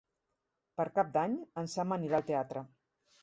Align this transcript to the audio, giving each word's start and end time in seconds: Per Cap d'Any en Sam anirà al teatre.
Per 0.79 0.85
Cap 0.95 1.11
d'Any 1.17 1.35
en 1.63 1.69
Sam 1.75 1.93
anirà 1.97 2.19
al 2.21 2.27
teatre. 2.31 2.65